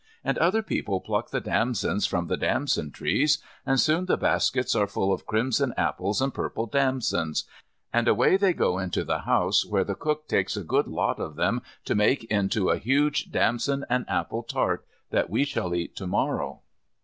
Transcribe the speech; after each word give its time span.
And 0.23 0.35
other 0.39 0.63
people 0.63 0.99
pluck 0.99 1.29
the 1.29 1.39
damsons 1.39 2.07
from 2.07 2.25
the 2.25 2.35
damson 2.35 2.89
trees 2.89 3.37
and 3.67 3.79
soon 3.79 4.07
the 4.07 4.17
baskets 4.17 4.73
are 4.73 4.87
full 4.87 5.13
of 5.13 5.27
crimson 5.27 5.75
apples 5.77 6.23
and 6.23 6.33
purple 6.33 6.65
damsons, 6.65 7.43
and 7.93 8.07
away 8.07 8.35
they 8.35 8.51
go 8.51 8.79
into 8.79 9.03
the 9.03 9.19
house 9.19 9.63
where 9.63 9.83
the 9.83 9.93
cook 9.93 10.27
takes 10.27 10.57
a 10.57 10.63
good 10.63 10.87
lot 10.87 11.19
of 11.19 11.35
them 11.35 11.61
to 11.85 11.93
make 11.93 12.23
into 12.31 12.69
a 12.71 12.79
huge 12.79 13.31
damson 13.31 13.85
and 13.91 14.05
apple 14.09 14.41
tart 14.41 14.87
that 15.11 15.29
we 15.29 15.45
shall 15.45 15.71
eat 15.75 15.95
to 15.97 16.07
morrow. 16.07 16.61